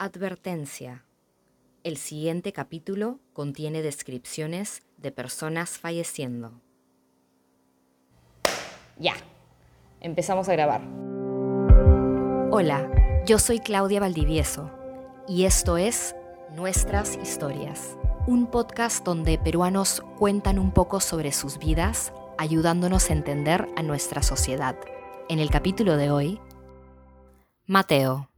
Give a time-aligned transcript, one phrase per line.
[0.00, 1.04] Advertencia.
[1.82, 6.60] El siguiente capítulo contiene descripciones de personas falleciendo.
[8.96, 9.14] Ya,
[10.00, 10.82] empezamos a grabar.
[12.52, 14.70] Hola, yo soy Claudia Valdivieso
[15.26, 16.14] y esto es
[16.54, 23.68] Nuestras Historias, un podcast donde peruanos cuentan un poco sobre sus vidas, ayudándonos a entender
[23.74, 24.76] a nuestra sociedad.
[25.28, 26.40] En el capítulo de hoy,
[27.66, 28.30] Mateo.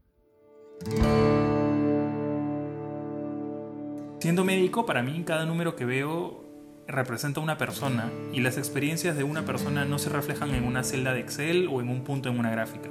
[4.20, 6.44] Siendo médico, para mí cada número que veo
[6.86, 11.14] representa una persona y las experiencias de una persona no se reflejan en una celda
[11.14, 12.90] de Excel o en un punto en una gráfica.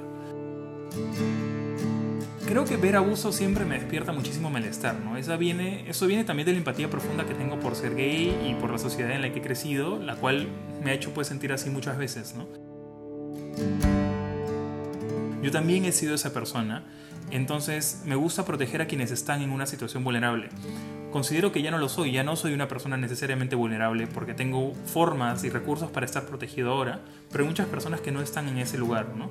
[2.48, 5.16] Creo que ver abuso siempre me despierta muchísimo malestar, ¿no?
[5.16, 8.54] Eso viene, eso viene también de la empatía profunda que tengo por ser gay y
[8.54, 10.48] por la sociedad en la que he crecido, la cual
[10.82, 12.48] me ha hecho pues sentir así muchas veces, ¿no?
[15.44, 16.84] Yo también he sido esa persona,
[17.30, 20.48] entonces me gusta proteger a quienes están en una situación vulnerable.
[21.12, 24.74] Considero que ya no lo soy, ya no soy una persona necesariamente vulnerable porque tengo
[24.86, 27.00] formas y recursos para estar protegido ahora,
[27.32, 29.28] pero hay muchas personas que no están en ese lugar, ¿no?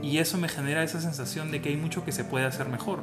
[0.00, 3.02] Y eso me genera esa sensación de que hay mucho que se puede hacer mejor.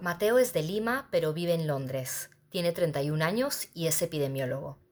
[0.00, 2.30] Mateo es de Lima, pero vive en Londres.
[2.50, 4.85] Tiene 31 años y es epidemiólogo.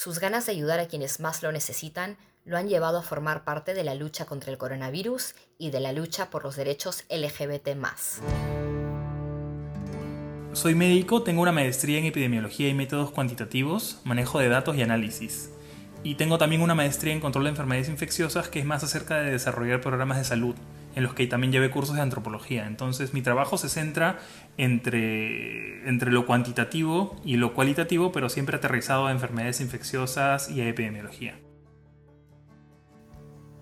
[0.00, 3.74] Sus ganas de ayudar a quienes más lo necesitan lo han llevado a formar parte
[3.74, 7.70] de la lucha contra el coronavirus y de la lucha por los derechos LGBT.
[10.52, 15.50] Soy médico, tengo una maestría en epidemiología y métodos cuantitativos, manejo de datos y análisis.
[16.04, 19.32] Y tengo también una maestría en control de enfermedades infecciosas que es más acerca de
[19.32, 20.54] desarrollar programas de salud,
[20.98, 22.66] en los que también llevé cursos de antropología.
[22.66, 24.18] Entonces mi trabajo se centra
[24.56, 30.68] entre, entre lo cuantitativo y lo cualitativo, pero siempre aterrizado a enfermedades infecciosas y a
[30.68, 31.38] epidemiología.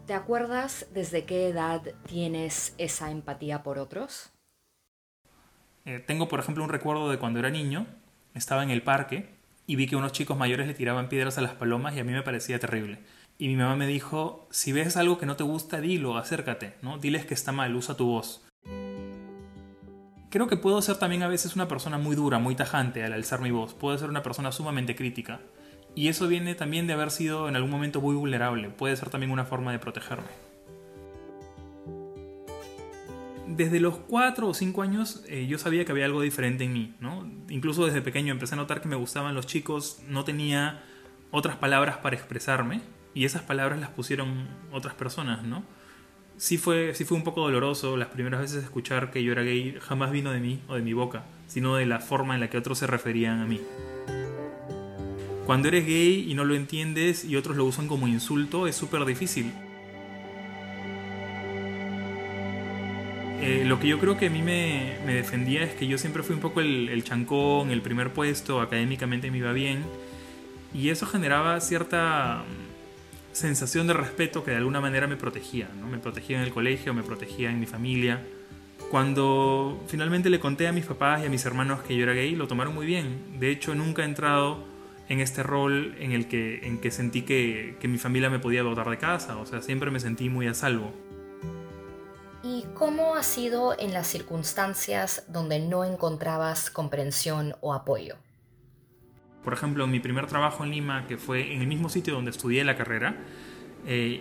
[0.07, 4.33] ¿Te acuerdas desde qué edad tienes esa empatía por otros?
[5.85, 7.86] Eh, tengo, por ejemplo, un recuerdo de cuando era niño,
[8.33, 9.29] estaba en el parque
[9.67, 12.13] y vi que unos chicos mayores le tiraban piedras a las palomas y a mí
[12.13, 12.98] me parecía terrible.
[13.39, 16.97] Y mi mamá me dijo, si ves algo que no te gusta, dilo, acércate, ¿no?
[16.97, 18.42] Diles que está mal, usa tu voz.
[20.30, 23.41] Creo que puedo ser también a veces una persona muy dura, muy tajante al alzar
[23.41, 23.74] mi voz.
[23.74, 25.41] Puedo ser una persona sumamente crítica.
[25.95, 28.70] Y eso viene también de haber sido en algún momento muy vulnerable.
[28.70, 30.29] Puede ser también una forma de protegerme.
[33.47, 36.95] Desde los 4 o 5 años eh, yo sabía que había algo diferente en mí.
[37.01, 37.30] ¿no?
[37.51, 40.01] Incluso desde pequeño empecé a notar que me gustaban los chicos.
[40.08, 40.83] No tenía
[41.30, 42.80] otras palabras para expresarme
[43.17, 45.65] y esas palabras las pusieron otras personas, ¿no?
[46.37, 49.79] Sí fue, sí fue un poco doloroso las primeras veces escuchar que yo era gay,
[49.81, 52.59] jamás vino de mí o de mi boca, sino de la forma en la que
[52.59, 53.63] otros se referían a mí.
[55.47, 59.07] Cuando eres gay y no lo entiendes y otros lo usan como insulto, es súper
[59.07, 59.51] difícil.
[63.41, 66.35] Eh, lo que yo creo que a mí me, defendía es que yo siempre fui
[66.35, 69.87] un poco el, el chancón, el primer puesto, académicamente me iba bien,
[70.75, 72.45] y eso generaba cierta
[73.36, 75.86] sensación de respeto que de alguna manera me protegía, ¿no?
[75.86, 78.23] Me protegía en el colegio, me protegía en mi familia.
[78.91, 82.35] Cuando finalmente le conté a mis papás y a mis hermanos que yo era gay,
[82.35, 83.39] lo tomaron muy bien.
[83.39, 84.64] De hecho, nunca he entrado
[85.08, 88.63] en este rol en el que, en que sentí que, que mi familia me podía
[88.63, 89.36] botar de casa.
[89.36, 90.92] O sea, siempre me sentí muy a salvo.
[92.42, 98.17] ¿Y cómo ha sido en las circunstancias donde no encontrabas comprensión o apoyo?
[99.46, 102.33] Por ejemplo, en mi primer trabajo en Lima, que fue en el mismo sitio donde
[102.33, 103.14] estudié la carrera,
[103.86, 104.20] eh,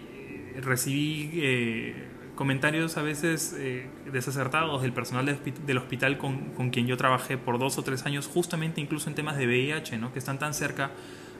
[0.62, 1.96] recibí eh,
[2.36, 5.26] comentarios a veces eh, desacertados del personal
[5.66, 9.16] del hospital con, con, quien yo trabajé por dos o tres años, justamente incluso en
[9.16, 10.14] temas de VIH, ¿no?
[10.14, 10.92] que están tan cerca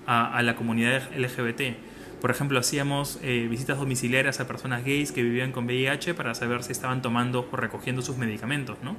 [0.08, 1.78] a, a la comunidad LGBT.
[2.20, 6.72] Por ejemplo, hacíamos visitas domiciliarias a personas gays que vivían con VIH para saber si
[6.72, 8.96] estaban tomando o recogiendo sus medicamentos, ¿no?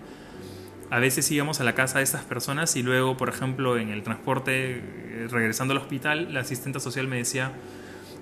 [0.90, 4.02] A veces íbamos a la casa de estas personas y luego, por ejemplo, en el
[4.02, 7.52] transporte, eh, regresando al hospital, la asistente social me decía,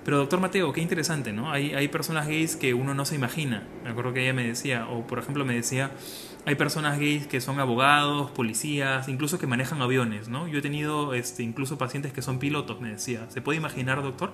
[0.03, 1.51] pero doctor Mateo, qué interesante, ¿no?
[1.51, 3.63] Hay, hay personas gays que uno no se imagina.
[3.83, 5.91] Me acuerdo que ella me decía, o por ejemplo me decía,
[6.45, 10.47] hay personas gays que son abogados, policías, incluso que manejan aviones, ¿no?
[10.47, 13.25] Yo he tenido este, incluso pacientes que son pilotos, me decía.
[13.29, 14.33] ¿Se puede imaginar, doctor?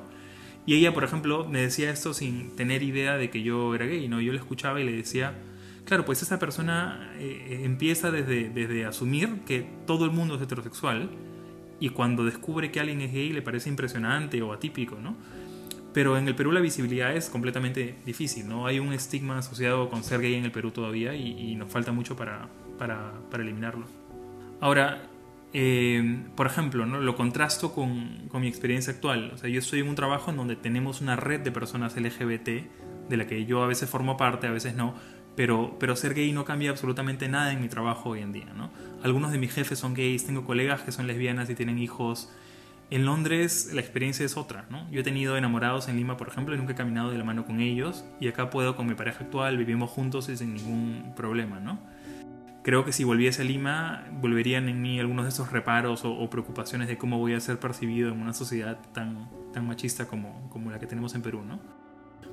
[0.65, 4.09] Y ella, por ejemplo, me decía esto sin tener idea de que yo era gay,
[4.09, 4.19] ¿no?
[4.19, 5.35] Yo le escuchaba y le decía,
[5.91, 11.09] Claro, pues esa persona eh, empieza desde, desde asumir que todo el mundo es heterosexual
[11.81, 15.17] y cuando descubre que alguien es gay le parece impresionante o atípico, ¿no?
[15.93, 18.67] Pero en el Perú la visibilidad es completamente difícil, ¿no?
[18.67, 22.15] Hay un estigma asociado con ser gay en el Perú todavía y, nos falta mucho
[22.15, 22.47] para,
[22.77, 23.85] para, para eliminarlo.
[24.61, 25.09] Ahora,
[25.53, 27.01] Eh, por ejemplo, ¿no?
[27.01, 29.31] lo contrasto con, con, mi experiencia actual.
[29.33, 32.47] O sea, yo estoy en un trabajo en donde tenemos una red de personas LGBT,
[33.09, 34.95] de la que yo a veces formo parte, a veces no,
[35.35, 38.47] pero, pero ser gay no cambia absolutamente nada en mi trabajo hoy en día.
[38.55, 38.69] ¿no?
[39.03, 42.31] Algunos de mis jefes son gays, tengo colegas que son lesbianas y tienen hijos.
[42.89, 44.65] En Londres la experiencia es otra.
[44.69, 44.89] ¿no?
[44.91, 47.45] Yo he tenido enamorados en Lima, por ejemplo, y nunca he caminado de la mano
[47.45, 51.59] con ellos, y acá puedo con mi pareja actual, vivimos juntos y sin ningún problema.
[51.59, 51.79] ¿no?
[52.63, 56.87] creo que si volviese a Lima volverían en mí algunos de esos reparos o, preocupaciones
[56.87, 60.79] de cómo voy a ser percibido en una sociedad tan, tan machista como, como la
[60.79, 61.59] que tenemos en Perú, ¿no?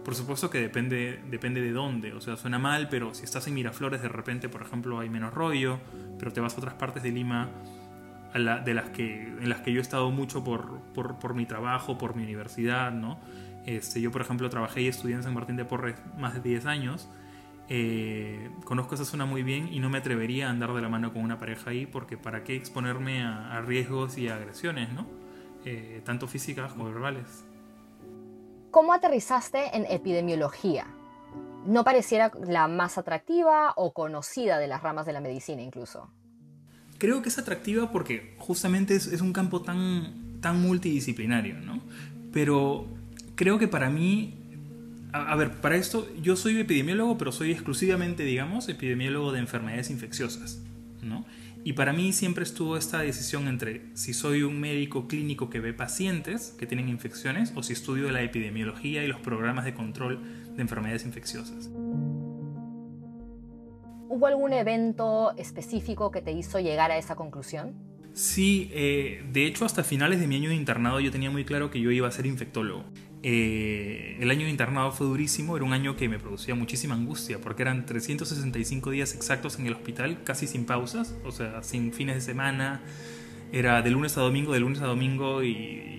[0.04, 3.54] Por supuesto que depende, depende de dónde, o sea, suena mal, pero si estás en
[3.54, 5.80] Miraflores de repente, por ejemplo, hay menos rollo,
[6.18, 7.50] pero te vas a otras partes de Lima
[8.34, 11.98] de las que, en las que yo he estado mucho por, por, por mi trabajo,
[11.98, 13.18] por mi universidad, ¿no?
[13.66, 16.66] Este, yo, por ejemplo, trabajé y estudié en San Martín de Porres más de 10
[16.66, 17.08] años
[17.70, 21.12] eh, conozco esa zona muy bien y no me atrevería a andar de la mano
[21.12, 25.06] con una pareja ahí porque para qué exponerme a, riesgos y agresiones, ¿no?
[25.64, 27.44] Eh, tanto físicas como verbales.
[28.70, 30.86] ¿Cómo aterrizaste en epidemiología?
[31.66, 36.10] ¿No pareciera la más atractiva o conocida de las ramas de la medicina incluso?
[36.98, 41.80] Creo que es atractiva porque justamente es, un campo tan, tan multidisciplinario, ¿no?
[42.32, 42.86] Pero
[43.36, 44.34] creo que para mí
[45.12, 50.60] a, ver, para esto yo soy epidemiólogo, pero soy exclusivamente, digamos, epidemiólogo de enfermedades infecciosas,
[51.02, 51.24] ¿no?
[51.68, 55.74] Y para mí siempre estuvo esta decisión entre si soy un médico clínico que ve
[55.74, 60.18] pacientes que tienen infecciones o si estudio la epidemiología y los programas de control
[60.56, 61.68] de enfermedades infecciosas.
[64.08, 67.74] ¿Hubo algún evento específico que te hizo llegar a esa conclusión?
[68.14, 71.70] Sí, eh, de hecho hasta finales de mi año de internado yo tenía muy claro
[71.70, 72.84] que yo iba a ser infectólogo.
[73.22, 77.40] Eh, el año de internado fue durísimo, era un año que me producía muchísima angustia,
[77.40, 82.14] porque eran 365 días exactos en el hospital, casi sin pausas, o sea, sin fines
[82.14, 82.80] de semana,
[83.52, 85.94] era de lunes a domingo, de lunes a domingo y,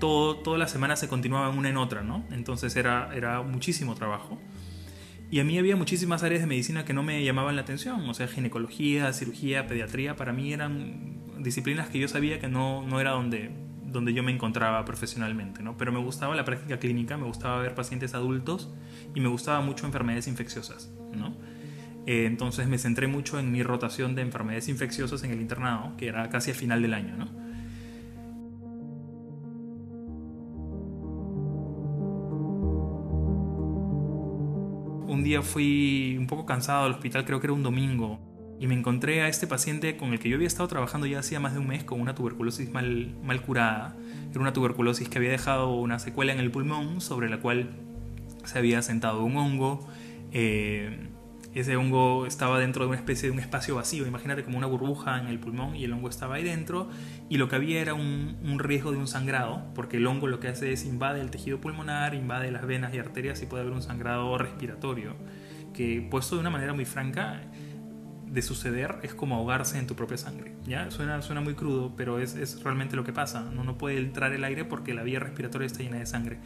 [0.00, 2.26] todo, toda la semana se continuaba una en otra, ¿no?
[2.30, 4.38] Entonces era, era muchísimo trabajo.
[5.30, 8.12] Y a mí había muchísimas áreas de medicina que no me llamaban la atención, o
[8.12, 13.12] sea, ginecología, cirugía, pediatría, para mí eran disciplinas que yo sabía que no, no era
[13.12, 13.50] donde,
[13.94, 15.78] donde yo me encontraba profesionalmente, ¿no?
[15.78, 18.70] Pero me gustaba la práctica clínica, me gustaba ver pacientes adultos
[19.14, 21.34] y me gustaba mucho enfermedades infecciosas, ¿no?
[22.06, 26.08] Eh, entonces me centré mucho en mi rotación de enfermedades infecciosas en el internado, que
[26.08, 27.44] era casi al final del año, ¿no?
[35.10, 38.74] Un día fui un poco cansado al hospital, creo que era un domingo, y me
[38.74, 41.58] encontré a este paciente con el que yo había estado trabajando ya hacía más de
[41.58, 43.96] un mes con una tuberculosis mal, mal curada.
[44.30, 47.70] Era una tuberculosis que había dejado una secuela en el pulmón sobre la cual
[48.44, 49.86] se había sentado un hongo.
[50.32, 51.08] Eh,
[51.54, 55.20] ese hongo estaba dentro de una especie de un espacio vacío, imagínate como una burbuja
[55.20, 56.88] en el pulmón y el hongo estaba ahí dentro
[57.28, 60.40] y lo que había era un, un, riesgo de un sangrado, porque el hongo lo
[60.40, 63.72] que hace es invade el tejido pulmonar, invade las venas y arterias y puede haber
[63.72, 65.14] un sangrado respiratorio,
[65.72, 67.42] que puesto de una manera muy franca
[68.34, 70.52] de suceder es como ahogarse en tu propia sangre.
[70.66, 70.90] ¿ya?
[70.90, 73.46] Suena, suena muy crudo, pero es, es realmente lo que pasa.
[73.50, 76.40] Uno no puede entrar el aire porque la vía respiratoria está llena de sangre.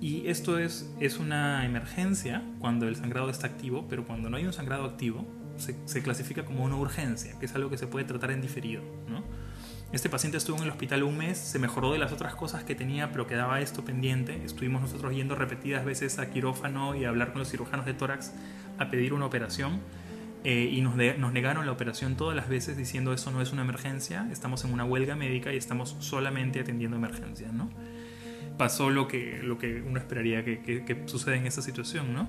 [0.00, 4.46] Y esto es, es una emergencia cuando el sangrado está activo, pero cuando no hay
[4.46, 5.26] un sangrado activo,
[5.56, 8.82] se, se clasifica como una urgencia, que es algo que se puede tratar en diferido.
[9.08, 9.24] ¿no?
[9.92, 12.76] Este paciente estuvo en el hospital un mes, se mejoró de las otras cosas que
[12.76, 14.44] tenía, pero quedaba esto pendiente.
[14.44, 18.32] Estuvimos nosotros yendo repetidas veces a quirófano y a hablar con los cirujanos de tórax
[18.78, 19.80] a pedir una operación
[20.44, 23.62] eh, y nos, nos, negaron la operación todas las veces diciendo eso no es una
[23.62, 27.70] emergencia, estamos en una huelga médica y estamos solamente atendiendo emergencias, ¿no?
[28.58, 32.28] Pasó lo que, lo que uno esperaría que, que, que suceda en esta situación, ¿no?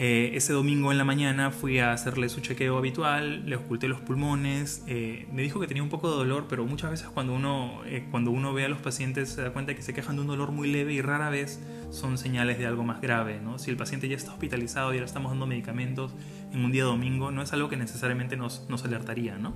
[0.00, 4.00] Eh, ese domingo en la mañana fui a hacerle su chequeo habitual, le oculté los
[4.00, 7.80] pulmones, eh, me dijo que tenía un poco de dolor, pero muchas veces cuando uno,
[7.84, 10.28] eh, cuando uno ve a los pacientes se da cuenta que se quejan de un
[10.28, 13.40] dolor muy leve y rara vez son señales de algo más grave.
[13.42, 13.58] ¿no?
[13.58, 16.14] Si el paciente ya está hospitalizado y ahora estamos dando medicamentos
[16.52, 19.38] en un día domingo, no es algo que necesariamente nos, nos alertaría.
[19.38, 19.54] ¿no?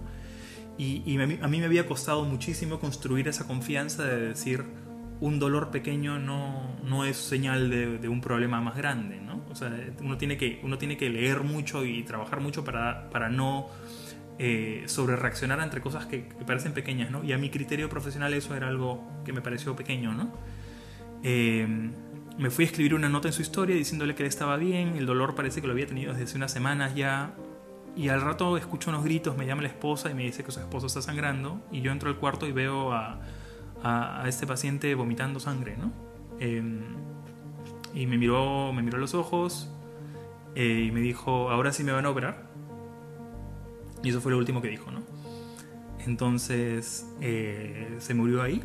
[0.78, 4.64] Y, a mí me había costado muchísimo construir esa confianza de decir,
[5.20, 9.44] un dolor pequeño no, no es señal de, un problema más grande, ¿no?
[9.50, 13.28] O sea, uno tiene que, uno tiene que leer mucho y trabajar mucho para, para
[13.28, 13.68] no
[14.40, 17.22] eh, sobre entre cosas que, que, parecen pequeñas, ¿no?
[17.22, 20.32] Y a mi criterio profesional eso era algo que me pareció pequeño, ¿no?
[21.22, 21.92] Eh,
[22.38, 25.06] me fui a escribir una nota en su historia diciéndole que él estaba bien, el
[25.06, 27.34] dolor parece que lo había tenido desde hace unas semanas ya,
[27.94, 30.60] y al rato escucho unos gritos, me llama la esposa y me dice que su
[30.60, 33.20] esposo está sangrando, y yo entro al cuarto y veo a
[33.82, 35.92] a, este paciente vomitando sangre, ¿no?
[36.38, 36.80] Em,
[37.94, 39.70] y me miró, me miró a los ojos
[40.54, 42.50] eh, y me dijo, ahora sí me van a operar.
[44.02, 45.02] Y eso fue lo último que dijo, ¿no?
[46.06, 48.62] Entonces eh, se murió ahí.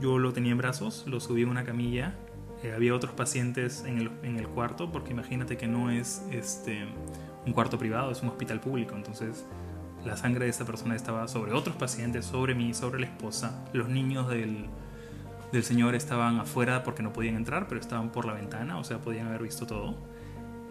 [0.00, 2.14] Yo lo tenía en brazos, lo subí en una camilla.
[2.62, 6.86] Eh, había otros pacientes en el, en el, cuarto, porque imagínate que no es este,
[7.46, 8.96] un cuarto privado, es un hospital público.
[8.96, 9.46] Entonces
[10.04, 13.64] la sangre de esta persona estaba sobre otros pacientes, sobre mí, sobre la esposa.
[13.72, 14.66] Los niños del,
[15.52, 18.98] del señor estaban afuera porque no podían entrar, pero estaban por la ventana, o sea,
[18.98, 19.96] podían haber visto todo.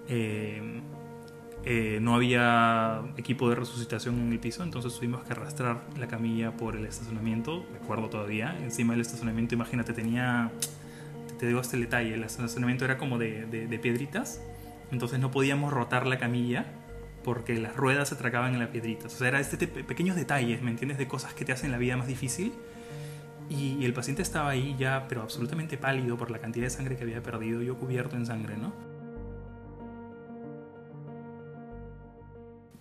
[0.08, 0.82] Eh,
[1.70, 6.56] eh, no había equipo de resucitación en el piso, entonces tuvimos que arrastrar la camilla
[6.56, 10.50] por el estacionamiento, recuerdo todavía, encima del estacionamiento, imagínate, tenía,
[11.38, 14.42] te digo este detalle, el estacionamiento era como de, de, piedritas,
[14.92, 16.66] entonces no podíamos rotar la camilla
[17.24, 20.72] porque las ruedas se tragaban en las piedritas, o sea, era este pequeños detalles, ¿me
[20.72, 20.98] entiendes?
[20.98, 22.54] De cosas que te hacen la vida más difícil.
[23.50, 26.98] Y, y el paciente estaba ahí ya, pero absolutamente pálido por la cantidad de sangre
[26.98, 28.74] que había perdido, yo cubierto en sangre, ¿no?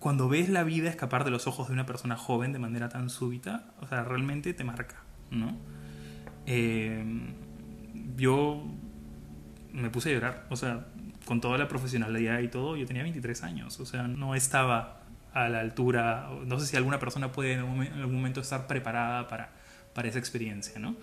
[0.07, 3.09] cuando ves la vida escapar de los ojos de una persona joven de manera tan
[3.09, 5.57] súbita, o sea, realmente te marca, ¿no?
[6.45, 7.03] Eh,
[8.15, 8.63] yo
[9.71, 10.87] me puse a llorar, o sea,
[11.25, 15.01] con toda la profesionalidad y todo, yo tenía 23 años, o sea, no estaba
[15.33, 19.51] a la altura, no sé si alguna persona puede en algún momento estar preparada para,
[19.93, 20.95] para esa experiencia, ¿no?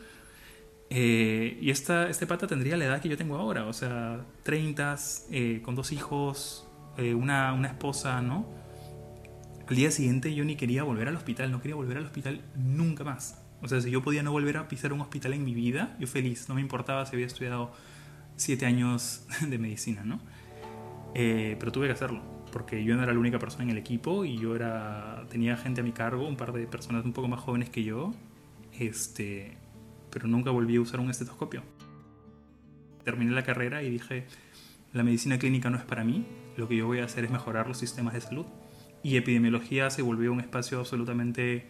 [0.90, 4.96] Eh, y esta, este pata tendría la edad que yo tengo ahora, o sea, 30,
[5.30, 8.46] eh, con dos hijos, una, una esposa, ¿no?
[9.68, 13.02] Al día siguiente yo ni quería volver al hospital, no quería volver al hospital nunca
[13.02, 13.43] más.
[13.64, 16.06] O sea, si yo podía no volver a pisar un hospital en mi vida, yo
[16.06, 17.72] feliz, no me importaba si había estudiado
[18.36, 20.20] siete años de medicina, ¿no?
[21.14, 22.20] Eh, pero tuve que hacerlo,
[22.52, 25.80] porque yo no era la única persona en el equipo y yo era, tenía gente
[25.80, 28.12] a mi cargo, un par de personas un poco más jóvenes que yo,
[28.78, 29.56] este,
[30.10, 31.62] pero nunca volví a usar un estetoscopio.
[33.02, 34.26] Terminé la carrera y dije,
[34.92, 36.26] la medicina clínica no es para mí,
[36.58, 38.44] lo que yo voy a hacer es mejorar los sistemas de salud
[39.02, 41.66] y epidemiología se volvió un espacio absolutamente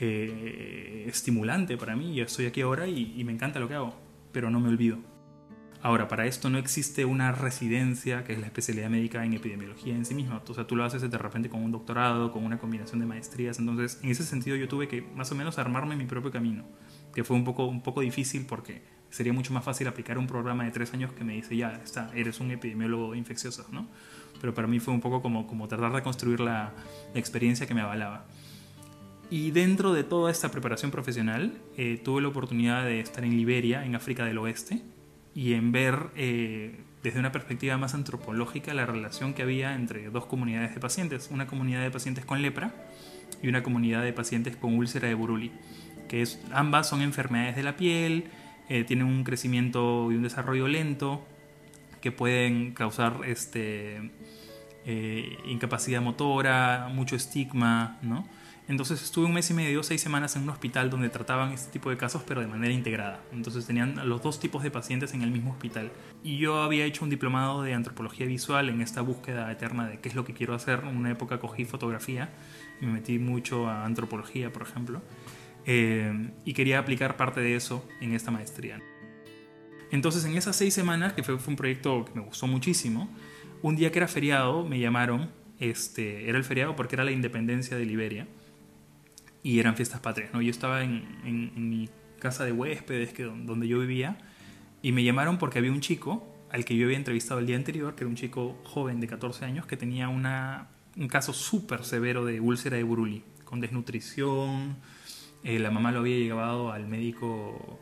[0.00, 2.14] eh, estimulante para mí.
[2.14, 3.94] Yo estoy aquí ahora y, me encanta lo que hago,
[4.32, 4.98] pero no me olvido.
[5.80, 10.04] Ahora, para esto no existe una residencia, que es la especialidad médica en epidemiología en
[10.04, 10.42] sí misma.
[10.46, 13.60] O sea, tú lo haces de repente con un doctorado, con una combinación de maestrías.
[13.60, 16.64] Entonces, en ese sentido yo tuve que más o menos armarme mi propio camino,
[17.14, 20.64] que fue un poco, un poco difícil porque sería mucho más fácil aplicar un programa
[20.64, 23.88] de tres años que me dice, ya, está, eres un epidemiólogo infeccioso, ¿no?
[24.40, 26.72] pero para mí fue un poco como, como tratar de construir la,
[27.14, 28.26] experiencia que me avalaba.
[29.30, 33.84] Y dentro de toda esta preparación profesional, eh, tuve la oportunidad de estar en Liberia,
[33.84, 34.82] en África del Oeste,
[35.34, 40.26] y en ver eh, desde una perspectiva más antropológica la relación que había entre dos
[40.26, 42.72] comunidades de pacientes, una comunidad de pacientes con lepra
[43.42, 45.52] y una comunidad de pacientes con úlcera de Buruli,
[46.08, 48.24] que ambas son enfermedades de la piel,
[48.68, 51.24] eh, tienen un crecimiento y un desarrollo lento,
[52.00, 54.10] que pueden causar este,
[54.86, 58.28] eh, incapacidad motora, mucho estigma, ¿no?
[58.68, 61.88] Entonces estuve un mes y medio, seis semanas en un hospital donde trataban este tipo
[61.88, 63.22] de casos, pero de manera integrada.
[63.32, 65.90] Entonces tenían los dos tipos de pacientes en el mismo hospital.
[66.22, 70.10] Y yo había hecho un diplomado de antropología visual en esta búsqueda eterna de qué
[70.10, 70.80] es lo que quiero hacer.
[70.80, 72.28] En una época cogí fotografía
[72.82, 75.00] y me metí mucho a antropología, por ejemplo.
[75.64, 78.82] Eh, y quería aplicar parte de eso en esta maestría.
[79.90, 83.08] Entonces en esas seis semanas, que fue, un proyecto que me gustó muchísimo,
[83.62, 87.74] un día que era feriado me llamaron, este, era el feriado porque era la independencia
[87.74, 88.26] de Liberia
[89.42, 90.32] y eran fiestas patrias.
[90.32, 90.42] ¿no?
[90.42, 94.18] Yo estaba en, en, mi casa de huéspedes que, donde yo vivía
[94.82, 97.94] y me llamaron porque había un chico al que yo había entrevistado el día anterior,
[97.94, 102.24] que era un chico joven de 14 años que tenía una, un caso súper severo
[102.24, 104.76] de úlcera de Buruli, con desnutrición.
[105.44, 107.78] Eh, la mamá lo había llevado al médico,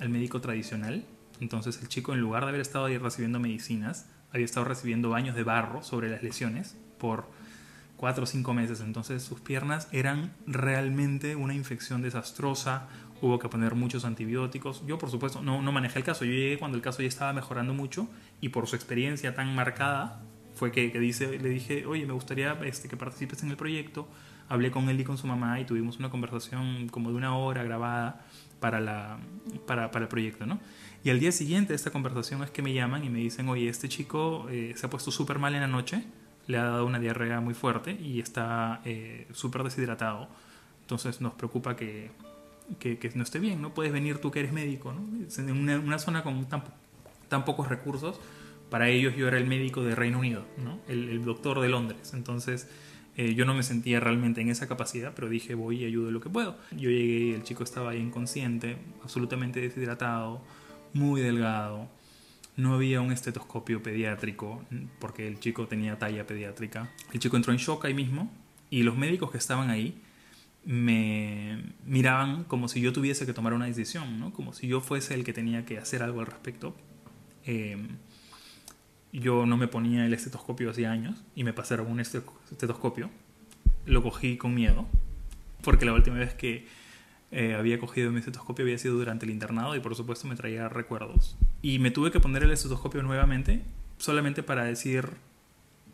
[0.00, 1.06] al médico tradicional
[1.40, 5.34] entonces el chico en lugar de haber estado ahí recibiendo medicinas, había estado recibiendo baños
[5.34, 7.28] de barro sobre las lesiones por
[7.96, 8.80] cuatro o cinco meses.
[8.80, 12.88] Entonces sus piernas eran realmente una infección desastrosa.
[13.20, 14.84] Hubo que poner muchos antibióticos.
[14.86, 16.24] Yo, por supuesto, no, no manejé el caso.
[16.24, 18.08] Yo llegué cuando el caso ya estaba mejorando mucho
[18.40, 20.22] y por su experiencia tan marcada
[20.54, 24.08] fue que, dice, le dije, oye, me gustaría este, que participes en el proyecto.
[24.48, 27.62] Hablé con él y con su mamá y tuvimos una conversación como de una hora
[27.62, 28.26] grabada
[28.60, 29.18] para, la,
[29.66, 30.60] para, para el proyecto, ¿no?
[31.02, 33.68] Y al día siguiente de esta conversación es que me llaman y me dicen, oye,
[33.68, 36.04] este chico eh, se ha puesto súper mal en la noche,
[36.46, 40.28] le ha dado una diarrea muy fuerte y está eh, súper deshidratado.
[40.82, 42.10] Entonces nos preocupa que,
[42.78, 43.72] que, no esté bien, ¿no?
[43.72, 45.02] Puedes venir tú que eres médico, ¿no?
[45.38, 45.50] En
[45.86, 46.64] una, zona con tan,
[47.28, 48.20] tan, pocos recursos,
[48.70, 50.78] para ellos yo era el médico de Reino Unido, ¿no?
[50.88, 52.12] El, el doctor de Londres.
[52.12, 52.68] Entonces
[53.16, 56.20] eh, yo no me sentía realmente en esa capacidad, pero dije voy y ayudo lo
[56.20, 56.56] que puedo.
[56.72, 60.42] Yo llegué y el chico estaba ahí inconsciente, absolutamente deshidratado
[60.92, 61.88] muy delgado.
[62.56, 64.64] No había un estetoscopio pediátrico
[65.00, 66.90] porque el chico tenía talla pediátrica.
[67.12, 68.30] El chico entró en shock ahí mismo
[68.70, 70.00] y los médicos que estaban ahí
[70.64, 74.32] me miraban como si yo tuviese que tomar una decisión, ¿no?
[74.32, 76.74] Como si yo fuese el que tenía que hacer algo al respecto.
[77.44, 77.88] Em,
[79.12, 83.10] yo no me ponía el estetoscopio hace años y me pasaron un estetoscopio.
[83.86, 84.86] Lo cogí con miedo,
[85.62, 86.66] porque la última vez que
[87.36, 90.68] eh, había cogido mi estetoscopio había sido durante el internado y por supuesto me traía
[90.68, 91.36] recuerdos.
[91.62, 93.64] Y me tuve que poner el estetoscopio nuevamente
[93.98, 95.08] solamente para decir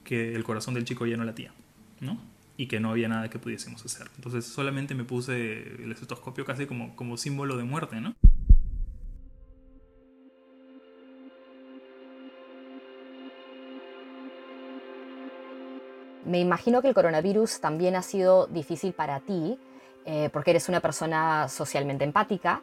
[0.04, 1.54] que el corazón del chico ya no latía,
[2.00, 2.20] ¿no?
[2.58, 4.08] Y que no había nada que pudiésemos hacer.
[4.16, 8.14] Entonces solamente me puse el estetoscopio casi como, como símbolo de muerte, ¿no?
[16.26, 19.58] Me imagino que el coronavirus también ha sido difícil para ti,
[20.04, 22.62] eh, porque eres una persona socialmente empática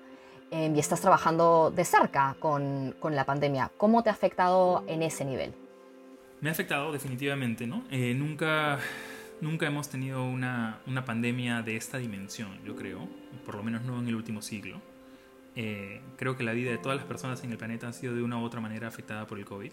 [0.51, 3.72] eh, y estás trabajando de cerca con, con, la pandemia.
[3.77, 5.53] ¿Cómo te ha afectado en ese nivel?
[6.41, 7.84] Me ha afectado definitivamente, ¿no?
[7.91, 8.79] Eh, nunca,
[9.41, 13.08] nunca hemos tenido una, una, pandemia de esta dimensión, yo creo,
[13.46, 14.82] por lo menos no en el último siglo.
[16.17, 18.38] creo que la vida de todas las personas en el planeta ha sido de una
[18.38, 19.72] u otra manera afectada por el COVID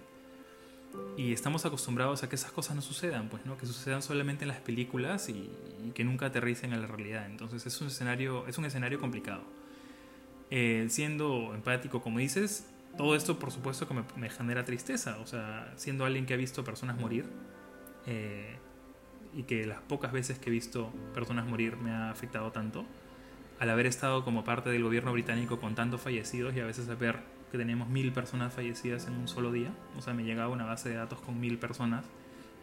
[1.16, 3.56] y estamos acostumbrados a que esas cosas no sucedan, pues, ¿no?
[3.56, 5.50] Que sucedan solamente en las películas y,
[5.94, 7.26] que nunca aterricen a la realidad.
[7.26, 9.42] Entonces es un escenario, es un escenario complicado.
[10.50, 15.18] Eh, siendo empático, como dices, todo esto por supuesto que me, genera tristeza.
[15.20, 17.26] O sea, siendo alguien que ha visto personas morir
[18.06, 18.56] eh,
[19.34, 22.84] y que las pocas veces que he visto personas morir me ha afectado tanto,
[23.60, 26.94] al haber estado como parte del gobierno británico con tantos fallecidos y a veces a
[26.96, 27.20] ver
[27.54, 29.70] que teníamos mil personas fallecidas en un solo día.
[29.96, 32.04] O sea, me llegaba una base de datos con mil personas.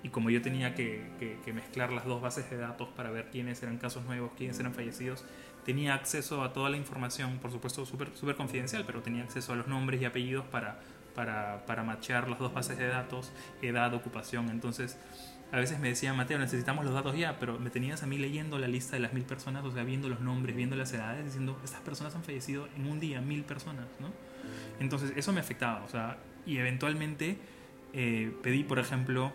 [0.04, 3.78] Y como yo tenía que, mezclar las dos bases de datos para ver quiénes eran
[3.78, 5.24] casos nuevos, quiénes eran fallecidos,
[5.64, 9.56] tenía acceso a toda la información, por supuesto súper super confidencial, pero tenía acceso a
[9.56, 10.82] los nombres y apellidos para,
[11.16, 13.32] para, para machear las dos bases de datos,
[13.62, 14.50] edad, ocupación.
[14.50, 14.98] Entonces,
[15.54, 18.60] a veces me decían, Mateo, necesitamos los datos ya, pero me tenías a mí leyendo
[18.60, 21.58] la lista de las mil personas, o sea, viendo los nombres, viendo las edades, diciendo,
[21.64, 24.31] estas personas han fallecido en un día, mil personas, ¿no?
[24.80, 27.38] Entonces eso me afectaba, o sea, y eventualmente
[27.94, 29.32] eh, pedí, por ejemplo,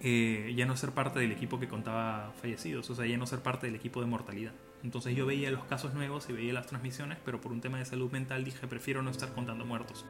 [0.00, 3.40] eh, ya no ser parte del equipo que contaba fallecidos, o sea, ya no ser
[3.40, 4.52] parte del equipo de mortalidad.
[4.82, 7.84] Entonces yo veía los casos nuevos y veía las transmisiones, pero por un tema de
[7.84, 10.04] salud mental dije, prefiero no estar contando muertos.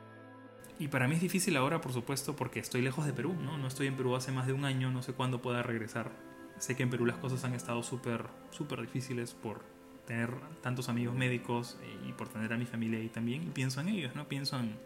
[0.78, 3.56] Y para mí es difícil ahora, por supuesto, porque estoy lejos de Perú, ¿no?
[3.56, 6.10] No estoy en Perú hace más de un año, no sé cuándo pueda regresar.
[6.58, 9.62] Sé que en Perú las cosas han estado súper, súper difíciles por
[10.06, 10.30] tener
[10.62, 13.42] tantos amigos médicos y por tener a mi familia ahí también.
[13.42, 14.26] Y pienso en ellos, ¿no?
[14.28, 14.76] Pienso en,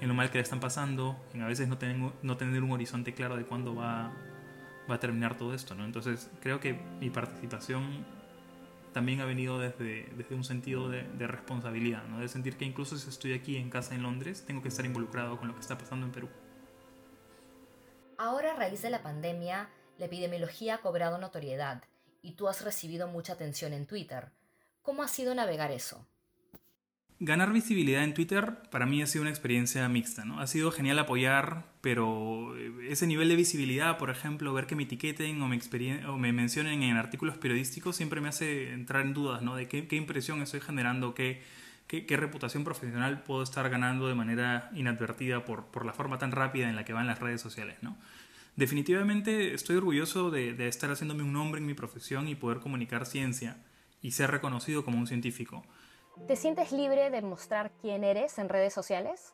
[0.00, 3.14] lo mal que le están pasando, en a veces no, tener, no tener un horizonte
[3.14, 4.12] claro de cuándo va,
[4.90, 5.84] va a terminar todo esto, ¿no?
[5.84, 8.04] Entonces creo que mi participación
[8.92, 12.20] también ha venido desde, desde un sentido de, de, responsabilidad, ¿no?
[12.20, 15.38] De sentir que incluso si estoy aquí en casa en Londres, tengo que estar involucrado
[15.38, 16.28] con lo que está pasando en Perú.
[18.18, 21.82] Ahora, a raíz de la pandemia, la epidemiología ha cobrado notoriedad
[22.22, 24.30] y tú has recibido mucha atención en Twitter.
[24.84, 26.06] ¿Cómo ha sido navegar eso?
[27.18, 30.40] Ganar visibilidad en Twitter para mí ha sido una experiencia mixta, ¿no?
[30.40, 34.82] Ha sido genial apoyar, pero eh, ese nivel de visibilidad, por ejemplo, ver que me
[34.82, 35.58] etiqueten o me,
[36.06, 39.56] o me mencionen en artículos periodísticos siempre me hace entrar en dudas, ¿no?
[39.56, 41.40] De qué, impresión estoy generando, qué,
[41.86, 46.68] qué, reputación profesional puedo estar ganando de manera inadvertida por, por, la forma tan rápida
[46.68, 47.96] en la que van las redes sociales, ¿no?
[48.56, 53.06] Definitivamente estoy orgulloso de, de estar haciéndome un nombre en mi profesión y poder comunicar
[53.06, 53.56] ciencia
[54.04, 55.64] y ser reconocido como un científico.
[56.28, 59.32] ¿Te sientes libre de mostrar quién eres en redes sociales?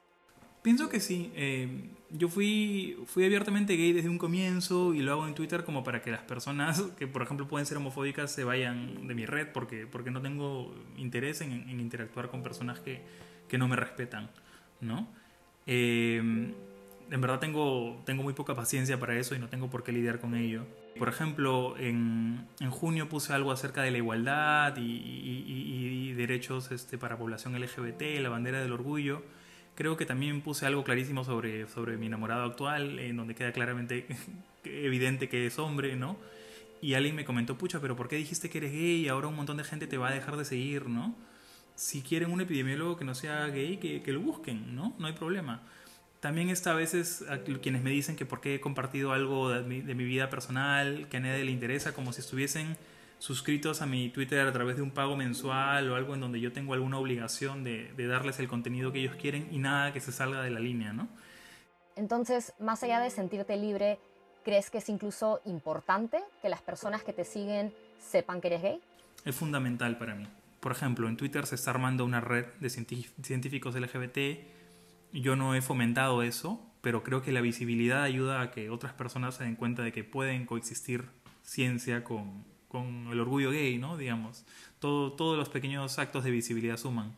[0.62, 1.32] Pienso que sí.
[1.34, 5.82] Eh, yo fui, fui abiertamente gay desde un comienzo y lo hago en Twitter como
[5.82, 9.48] para que las personas que, por ejemplo, pueden ser homofóbicas se vayan de mi red
[9.52, 13.02] porque, porque no tengo interés en, interactuar con personas que,
[13.48, 14.30] que, no me respetan,
[14.80, 15.08] ¿no?
[15.66, 19.90] Eh, en verdad tengo, tengo muy poca paciencia para eso y no tengo por qué
[19.90, 20.64] lidiar con ello.
[21.00, 26.98] Por ejemplo, en, en junio puse algo acerca de la igualdad y, y, derechos este,
[26.98, 29.22] para población LGBT, la bandera del orgullo.
[29.76, 34.08] Creo que también puse algo clarísimo sobre, sobre mi enamorado actual, en donde queda claramente
[34.64, 36.18] evidente que es hombre, ¿no?
[36.82, 39.36] Y alguien me comentó, pucha, pero ¿por qué dijiste que eres gay y ahora un
[39.36, 41.16] montón de gente te va a dejar de seguir, ¿no?
[41.76, 44.94] Si quieren un epidemiólogo que no sea gay, que, que lo busquen, ¿no?
[44.98, 45.62] No hay problema.
[46.20, 49.62] También está a veces a quienes me dicen que por qué he compartido algo de
[49.62, 52.76] mi, de mi, vida personal que a nadie le interesa, como si estuviesen
[53.18, 56.52] suscritos a mi Twitter a través de un pago mensual o algo en donde yo
[56.52, 60.12] tengo alguna obligación de, de darles el contenido que ellos quieren y nada que se
[60.12, 61.08] salga de la línea, ¿no?
[61.96, 63.98] Entonces, más allá de sentirte libre,
[64.44, 68.80] ¿crees que es incluso importante que las personas que te siguen sepan que eres gay?
[69.24, 70.26] Es fundamental para mí.
[70.60, 74.18] Por ejemplo, en Twitter se está armando una red de científicos LGBT
[75.12, 79.34] yo no he fomentado eso, pero creo que la visibilidad ayuda a que otras personas
[79.34, 81.04] se den cuenta de que pueden coexistir
[81.42, 83.96] ciencia con, con el orgullo gay, ¿no?
[83.96, 84.46] Digamos,
[84.78, 87.14] todo, todos los pequeños actos de visibilidad suman.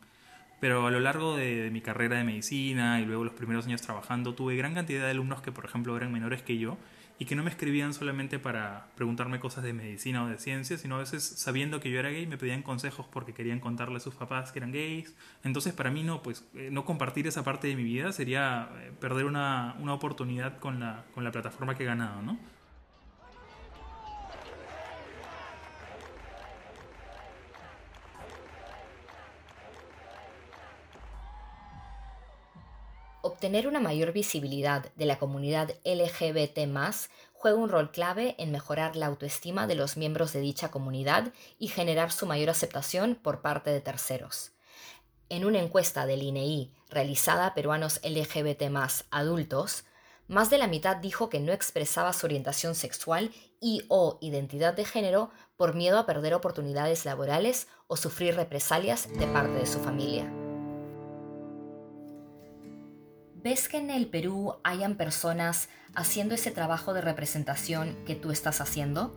[0.59, 4.33] Pero a lo largo de, mi carrera de medicina y luego los primeros años trabajando,
[4.33, 6.77] tuve gran cantidad de alumnos que, por ejemplo, eran menores que yo
[7.19, 10.95] y que no me escribían solamente para preguntarme cosas de medicina o de ciencia, sino
[10.95, 14.15] a veces sabiendo que yo era gay me pedían consejos porque querían contarle a sus
[14.15, 15.15] papás que eran gays.
[15.43, 18.91] Entonces para mí no, pues eh, no compartir esa parte de mi vida sería eh,
[18.99, 22.39] perder una, una oportunidad con la, con la plataforma que he ganado, ¿no?
[33.43, 36.59] Obtener una mayor visibilidad de la comunidad LGBT
[37.33, 41.67] juega un rol clave en mejorar la autoestima de los miembros de dicha comunidad y
[41.67, 44.53] generar su mayor aceptación por parte de terceros.
[45.27, 48.63] En una encuesta del INEI realizada a peruanos LGBT
[49.11, 49.83] adultos,
[50.29, 53.29] más de la mitad dijo que no expresaba su orientación sexual
[53.59, 59.27] y o identidad de género por miedo a perder oportunidades laborales o sufrir represalias de
[59.27, 60.31] parte de su familia.
[63.43, 68.61] ¿Ves que en el Perú hayan personas haciendo ese trabajo de representación que tú estás
[68.61, 69.13] haciendo?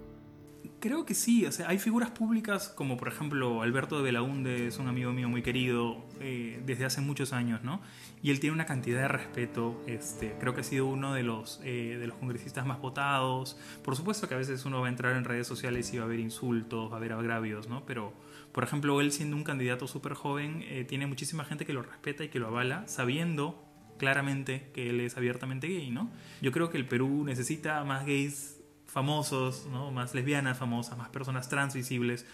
[0.80, 4.78] Creo que sí, o sea, hay figuras públicas como por ejemplo Alberto de Belaunde, es
[4.78, 7.80] un amigo mío muy querido eh, desde hace muchos años, ¿no?
[8.20, 11.60] Y él tiene una cantidad de respeto, este, creo que ha sido uno de los,
[11.62, 13.56] eh, de los congresistas más votados.
[13.84, 16.06] Por supuesto que a veces uno va a entrar en redes sociales y va a
[16.06, 17.86] haber insultos, va a haber agravios, ¿no?
[17.86, 18.12] Pero,
[18.50, 22.24] por ejemplo, él siendo un candidato súper joven, eh, tiene muchísima gente que lo respeta
[22.24, 23.65] y que lo avala, sabiendo
[23.96, 26.10] claramente que él es abiertamente gay, ¿no?
[26.40, 29.90] Yo creo que el Perú necesita más gays famosos, ¿no?
[29.90, 32.26] Más lesbianas famosas, más personas trans visibles,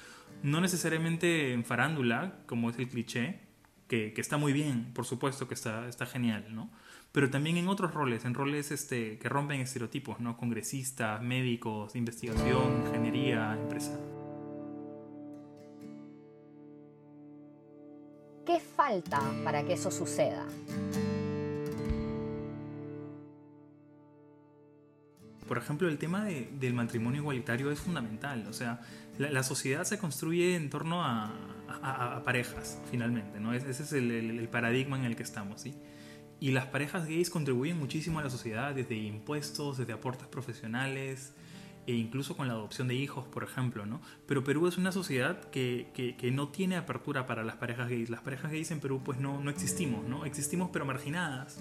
[0.43, 3.41] no necesariamente en farándula, como es el cliché,
[3.89, 6.71] que, que, está muy bien, por supuesto que está, está genial, ¿no?
[7.13, 10.37] Pero también en otros roles, en roles este, que rompen estereotipos, ¿no?
[10.39, 13.99] Congresistas, médicos, ininvestigación, ingeniería, empresa.
[18.47, 20.47] ¿Qué falta para que eso suceda?
[25.53, 28.47] Por ejemplo, el tema del matrimonio igualitario es fundamental.
[28.49, 28.81] O sea,
[29.19, 33.39] la, sociedad se construye en torno a, parejas, finalmente.
[33.39, 33.53] ¿no?
[33.53, 35.61] Ese es el, paradigma en el que estamos.
[35.61, 35.75] ¿sí?
[36.41, 41.35] Y las parejas gays contribuyen muchísimo a la sociedad, desde impuestos, desde aportes profesionales,
[41.87, 44.01] e incluso con la adopción de hijos, por ejemplo, ¿no?
[44.27, 48.09] Pero Perú es una sociedad que, que, no tiene apertura para las parejas gays.
[48.09, 50.25] Las parejas gays en Perú pues no, no existimos, ¿no?
[50.25, 51.61] Existimos pero marginadas.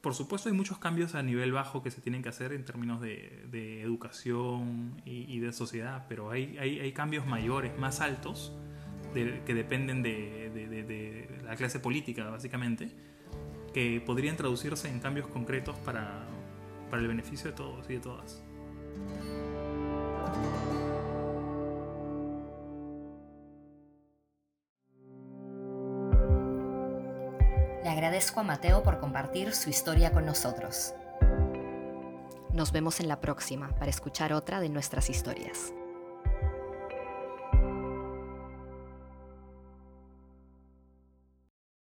[0.00, 3.00] Por supuesto hay muchos cambios a nivel bajo que se tienen que hacer en términos
[3.00, 8.52] de, educación y, de sociedad, pero hay, hay, cambios mayores, más altos,
[9.12, 12.90] que dependen de, la clase política, básicamente,
[13.74, 16.26] que podrían traducirse en cambios concretos para,
[16.88, 18.42] para el beneficio de todos y de todas.
[28.20, 30.92] Agradezco a Mateo por compartir su historia con nosotros.
[32.52, 35.72] Nos vemos en la próxima para escuchar otra de nuestras historias.